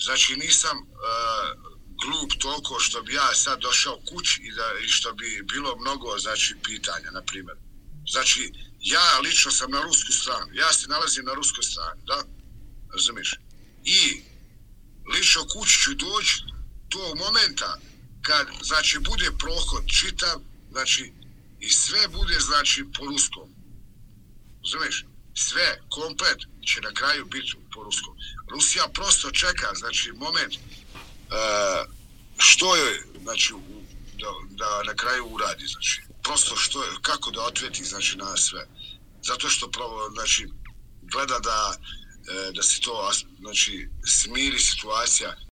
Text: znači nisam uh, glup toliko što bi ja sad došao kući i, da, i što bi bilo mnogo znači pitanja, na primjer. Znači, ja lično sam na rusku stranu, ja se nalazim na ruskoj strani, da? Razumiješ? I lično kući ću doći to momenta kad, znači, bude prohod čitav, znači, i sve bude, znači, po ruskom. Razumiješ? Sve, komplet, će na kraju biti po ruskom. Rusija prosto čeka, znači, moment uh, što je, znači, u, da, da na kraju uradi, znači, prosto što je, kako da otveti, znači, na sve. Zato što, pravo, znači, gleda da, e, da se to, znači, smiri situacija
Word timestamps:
znači 0.00 0.36
nisam 0.36 0.78
uh, 0.78 1.70
glup 2.02 2.32
toliko 2.38 2.80
što 2.80 3.02
bi 3.02 3.14
ja 3.14 3.34
sad 3.34 3.60
došao 3.60 4.00
kući 4.08 4.40
i, 4.42 4.52
da, 4.52 4.72
i 4.84 4.88
što 4.88 5.12
bi 5.12 5.42
bilo 5.52 5.76
mnogo 5.76 6.18
znači 6.18 6.54
pitanja, 6.62 7.10
na 7.10 7.22
primjer. 7.22 7.56
Znači, 8.10 8.52
ja 8.80 9.18
lično 9.18 9.50
sam 9.50 9.70
na 9.70 9.82
rusku 9.82 10.12
stranu, 10.12 10.46
ja 10.54 10.72
se 10.72 10.88
nalazim 10.88 11.24
na 11.24 11.34
ruskoj 11.34 11.62
strani, 11.62 12.00
da? 12.06 12.24
Razumiješ? 12.92 13.34
I 13.84 14.22
lično 15.14 15.44
kući 15.44 15.78
ću 15.82 15.94
doći 15.94 16.42
to 16.88 17.14
momenta 17.14 17.80
kad, 18.22 18.46
znači, 18.62 18.98
bude 18.98 19.30
prohod 19.38 19.84
čitav, 19.86 20.40
znači, 20.70 21.12
i 21.60 21.70
sve 21.70 22.08
bude, 22.08 22.40
znači, 22.40 22.84
po 22.98 23.06
ruskom. 23.06 23.54
Razumiješ? 24.62 25.04
Sve, 25.34 25.80
komplet, 25.88 26.38
će 26.66 26.80
na 26.80 26.92
kraju 26.92 27.24
biti 27.24 27.52
po 27.74 27.82
ruskom. 27.82 28.14
Rusija 28.50 28.88
prosto 28.94 29.30
čeka, 29.30 29.74
znači, 29.74 30.12
moment 30.12 30.54
uh, 30.54 31.92
što 32.38 32.76
je, 32.76 33.06
znači, 33.22 33.54
u, 33.54 33.60
da, 34.20 34.28
da 34.50 34.82
na 34.82 34.94
kraju 34.94 35.26
uradi, 35.26 35.66
znači, 35.66 36.02
prosto 36.22 36.56
što 36.56 36.84
je, 36.84 36.90
kako 37.02 37.30
da 37.30 37.42
otveti, 37.42 37.84
znači, 37.84 38.16
na 38.16 38.36
sve. 38.36 38.66
Zato 39.22 39.48
što, 39.48 39.70
pravo, 39.70 40.10
znači, 40.12 40.48
gleda 41.02 41.38
da, 41.38 41.76
e, 42.32 42.52
da 42.52 42.62
se 42.62 42.80
to, 42.80 43.10
znači, 43.40 43.88
smiri 44.06 44.58
situacija 44.58 45.36